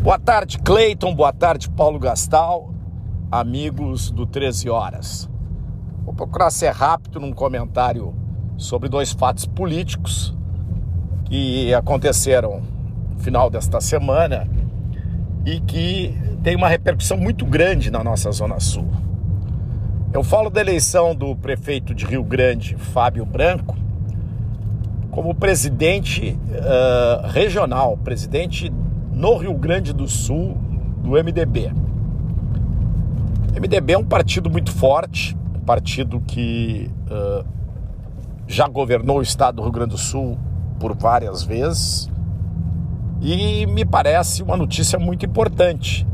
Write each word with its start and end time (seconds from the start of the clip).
Boa 0.00 0.18
tarde, 0.18 0.58
Cleiton. 0.60 1.12
Boa 1.12 1.32
tarde, 1.32 1.68
Paulo 1.68 1.98
Gastal, 1.98 2.72
amigos 3.32 4.12
do 4.12 4.26
13 4.26 4.70
Horas. 4.70 5.28
Vou 6.04 6.14
procurar 6.14 6.50
ser 6.50 6.70
rápido 6.70 7.18
num 7.18 7.32
comentário 7.32 8.14
sobre 8.56 8.88
dois 8.88 9.12
fatos 9.12 9.44
políticos 9.44 10.36
que 11.24 11.74
aconteceram 11.74 12.62
no 13.10 13.18
final 13.18 13.50
desta 13.50 13.80
semana 13.80 14.48
e 15.44 15.58
que 15.60 16.14
tem 16.44 16.54
uma 16.54 16.68
repercussão 16.68 17.18
muito 17.18 17.44
grande 17.44 17.90
na 17.90 18.02
nossa 18.02 18.30
Zona 18.30 18.60
Sul. 18.60 18.88
Eu 20.12 20.22
falo 20.22 20.48
da 20.48 20.60
eleição 20.60 21.12
do 21.12 21.34
prefeito 21.34 21.92
de 21.92 22.06
Rio 22.06 22.22
Grande, 22.22 22.76
Fábio 22.76 23.26
Branco, 23.26 23.76
como 25.10 25.34
presidente 25.34 26.38
uh, 26.50 27.26
regional, 27.26 27.98
presidente 27.98 28.72
no 29.18 29.36
Rio 29.36 29.52
Grande 29.54 29.92
do 29.92 30.06
Sul 30.06 30.56
do 31.02 31.10
MDB. 31.10 31.72
O 33.50 33.60
MDB 33.60 33.94
é 33.94 33.98
um 33.98 34.04
partido 34.04 34.48
muito 34.48 34.70
forte, 34.70 35.36
um 35.56 35.60
partido 35.60 36.20
que 36.20 36.88
uh, 37.10 37.44
já 38.46 38.68
governou 38.68 39.18
o 39.18 39.22
estado 39.22 39.56
do 39.56 39.62
Rio 39.62 39.72
Grande 39.72 39.90
do 39.90 39.98
Sul 39.98 40.38
por 40.78 40.96
várias 40.96 41.42
vezes 41.42 42.08
e 43.20 43.66
me 43.66 43.84
parece 43.84 44.40
uma 44.40 44.56
notícia 44.56 45.00
muito 45.00 45.26
importante 45.26 46.06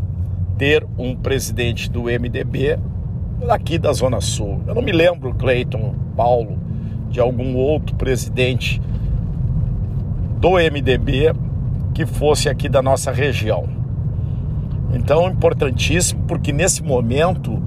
ter 0.57 0.87
um 0.97 1.15
presidente 1.15 1.91
do 1.91 2.05
MDB 2.05 2.79
aqui 3.51 3.77
da 3.77 3.93
Zona 3.93 4.23
Sul. 4.23 4.63
Eu 4.67 4.75
não 4.75 4.81
me 4.81 4.93
lembro, 4.93 5.35
Cleiton, 5.35 5.95
Paulo, 6.17 6.59
de 7.11 7.21
algum 7.21 7.55
outro 7.55 7.95
presidente 7.97 8.81
do 10.41 10.53
MDB 10.53 11.44
que 11.95 12.05
fosse 12.05 12.49
aqui 12.49 12.69
da 12.69 12.83
nossa 12.83 13.13
região. 13.13 13.69
Então, 14.93 15.29
importantíssimo, 15.31 16.25
porque 16.27 16.53
nesse 16.53 16.83
momento, 16.83 17.63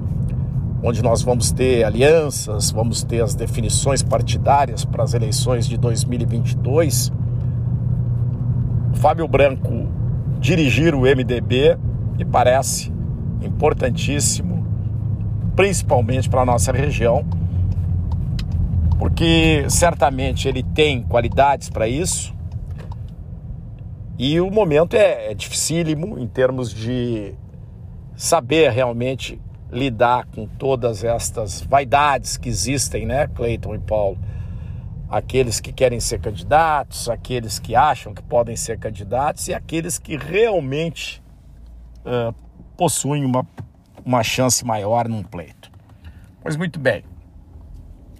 onde 0.82 1.02
nós 1.02 1.22
vamos 1.22 1.50
ter 1.50 1.82
alianças, 1.82 2.70
vamos 2.70 3.02
ter 3.02 3.22
as 3.22 3.34
definições 3.34 4.02
partidárias 4.02 4.84
para 4.84 5.02
as 5.02 5.14
eleições 5.14 5.66
de 5.66 5.78
2022, 5.78 7.10
Fábio 8.94 9.26
Branco 9.26 9.88
dirigir 10.40 10.94
o 10.94 11.00
MDB 11.00 11.78
me 12.16 12.24
parece 12.24 12.92
importantíssimo, 13.42 14.66
principalmente 15.56 16.28
para 16.28 16.42
a 16.42 16.44
nossa 16.44 16.70
região, 16.70 17.24
porque 18.98 19.64
certamente 19.68 20.48
ele 20.48 20.62
tem 20.62 21.02
qualidades 21.02 21.70
para 21.70 21.88
isso 21.88 22.37
e 24.18 24.40
o 24.40 24.50
momento 24.50 24.94
é, 24.94 25.30
é 25.30 25.34
dificílimo 25.34 26.18
em 26.18 26.26
termos 26.26 26.74
de 26.74 27.34
saber 28.16 28.72
realmente 28.72 29.40
lidar 29.70 30.26
com 30.34 30.44
todas 30.44 31.04
estas 31.04 31.60
vaidades 31.62 32.36
que 32.36 32.48
existem, 32.48 33.06
né, 33.06 33.28
Cleiton 33.28 33.76
e 33.76 33.78
Paulo? 33.78 34.18
Aqueles 35.08 35.60
que 35.60 35.72
querem 35.72 36.00
ser 36.00 36.20
candidatos, 36.20 37.08
aqueles 37.08 37.60
que 37.60 37.76
acham 37.76 38.12
que 38.12 38.22
podem 38.22 38.56
ser 38.56 38.78
candidatos 38.78 39.46
e 39.46 39.54
aqueles 39.54 39.98
que 39.98 40.16
realmente 40.16 41.22
uh, 42.00 42.34
possuem 42.76 43.24
uma, 43.24 43.46
uma 44.04 44.24
chance 44.24 44.64
maior 44.64 45.08
num 45.08 45.22
pleito. 45.22 45.70
Pois 46.42 46.56
muito 46.56 46.80
bem. 46.80 47.04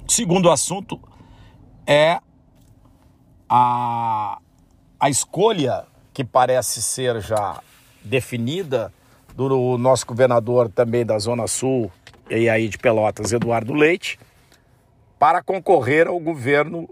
Segundo 0.06 0.48
assunto 0.50 0.98
é 1.86 2.20
a 3.50 4.38
a 5.00 5.08
escolha 5.08 5.86
que 6.12 6.24
parece 6.24 6.82
ser 6.82 7.20
já 7.20 7.62
definida 8.02 8.92
do 9.34 9.78
nosso 9.78 10.04
governador 10.04 10.68
também 10.68 11.06
da 11.06 11.18
Zona 11.18 11.46
Sul 11.46 11.90
e 12.28 12.48
aí 12.48 12.68
de 12.68 12.76
Pelotas, 12.76 13.32
Eduardo 13.32 13.72
Leite, 13.72 14.18
para 15.18 15.42
concorrer 15.42 16.08
ao 16.08 16.18
governo 16.18 16.88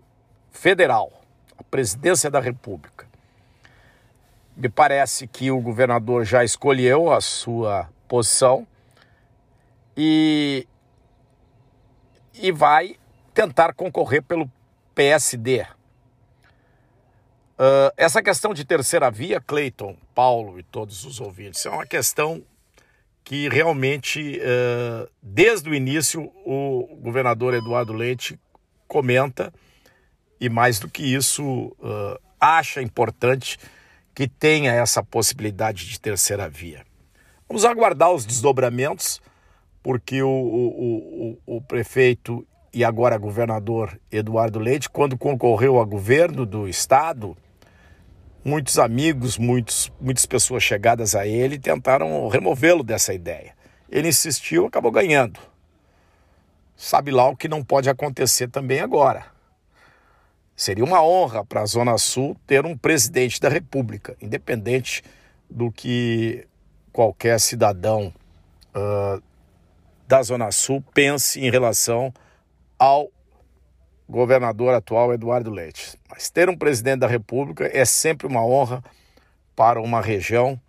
federal, 0.51 1.13
à 1.59 1.65
presidência 1.65 2.31
da 2.31 2.39
República. 2.39 3.07
Me 4.57 4.69
parece 4.69 5.27
que 5.27 5.51
o 5.51 5.61
governador 5.61 6.25
já 6.25 6.45
escolheu 6.45 7.13
a 7.13 7.21
sua 7.21 7.89
posição 8.09 8.67
e, 9.97 10.67
e 12.35 12.53
vai 12.53 12.97
tentar 13.35 13.75
concorrer 13.75 14.23
pelo 14.23 14.51
PSD, 14.95 15.67
Uh, 17.59 17.89
essa 17.97 18.23
questão 18.23 18.53
de 18.53 18.67
terceira 18.67 19.11
via, 19.11 19.41
Cleiton, 19.41 19.97
Paulo 20.15 20.59
e 20.59 20.63
todos 20.63 21.07
os 21.07 21.21
ouvintes, 21.21 21.65
é 21.65 21.71
uma 21.71 21.87
questão 21.87 22.43
que 23.25 23.49
realmente, 23.49 24.39
uh, 24.39 25.11
desde 25.23 25.71
o 25.71 25.75
início, 25.75 26.31
o 26.45 26.87
governador 27.01 27.55
Eduardo 27.55 27.95
Leite 27.95 28.39
comenta 28.87 29.51
e, 30.39 30.51
mais 30.51 30.79
do 30.79 30.87
que 30.87 31.03
isso, 31.03 31.45
uh, 31.45 32.21
acha 32.39 32.83
importante 32.83 33.59
que 34.15 34.29
tenha 34.29 34.73
essa 34.73 35.03
possibilidade 35.03 35.87
de 35.87 35.99
terceira 35.99 36.51
via. 36.51 36.85
Vamos 37.49 37.65
aguardar 37.65 38.13
os 38.13 38.27
desdobramentos, 38.27 39.21
porque 39.83 40.23
o, 40.23 40.29
o, 40.29 41.39
o, 41.47 41.57
o 41.57 41.61
prefeito 41.63 42.47
e 42.73 42.85
agora 42.85 43.17
governador 43.17 43.99
Eduardo 44.13 44.59
Leite, 44.59 44.91
quando 44.91 45.17
concorreu 45.17 45.81
a 45.81 45.85
governo 45.87 46.45
do 46.45 46.69
estado, 46.69 47.35
muitos 48.47 48.79
amigos, 48.79 49.37
muitos, 49.37 49.91
muitas 50.01 50.25
pessoas 50.25 50.63
chegadas 50.63 51.17
a 51.17 51.27
ele 51.27 51.59
tentaram 51.59 52.29
removê-lo 52.29 52.85
dessa 52.85 53.13
ideia. 53.13 53.57
Ele 53.91 54.07
insistiu, 54.07 54.67
acabou 54.67 54.93
ganhando. 54.93 55.41
Sabe 56.77 57.11
lá 57.11 57.29
o 57.29 57.37
que 57.37 57.49
não 57.49 57.65
pode 57.65 57.91
acontecer 57.91 58.49
também 58.49 58.79
agora. 58.79 59.27
Seria 60.55 60.85
uma 60.85 61.03
honra 61.03 61.45
para 61.45 61.63
a 61.63 61.67
Zona 61.67 61.99
Sul 61.99 62.37
ter 62.47 62.65
um 62.65 62.79
presidente 62.79 63.41
da 63.41 63.49
República, 63.49 64.17
independente 64.23 65.03
do 65.51 65.73
que 65.73 66.47
qualquer 66.93 67.41
cidadão 67.41 68.15
uh, 68.77 69.21
da 70.07 70.23
Zona 70.23 70.53
Sul 70.53 70.85
pense 70.95 71.41
em 71.41 71.51
relação 71.51 72.15
ao 72.79 73.11
governador 74.09 74.75
atual 74.75 75.13
Eduardo 75.13 75.51
Leite. 75.51 75.99
Mas 76.09 76.31
ter 76.31 76.49
um 76.49 76.57
presidente 76.57 77.01
da 77.01 77.07
República 77.07 77.71
é 77.73 77.85
sempre 77.85 78.27
uma 78.27 78.45
honra 78.45 78.83
para 79.55 79.81
uma 79.81 80.01
região 80.01 80.61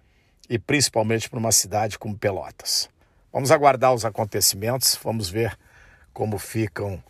e 0.50 0.58
principalmente 0.58 1.30
para 1.30 1.40
uma 1.40 1.52
cidade 1.52 2.00
como 2.00 2.18
Pelotas. 2.18 2.90
Vamos 3.32 3.52
aguardar 3.52 3.94
os 3.94 4.06
acontecimentos, 4.06 4.98
vamos 5.04 5.30
ver 5.30 5.58
como 6.14 6.40
ficam 6.40 7.02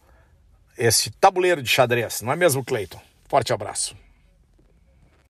esse 0.78 1.10
tabuleiro 1.12 1.62
de 1.62 1.70
xadrez, 1.70 2.22
não 2.22 2.34
é 2.34 2.36
mesmo, 2.36 2.64
Cleiton? 2.64 3.00
Forte 3.28 3.54
abraço. 3.54 3.96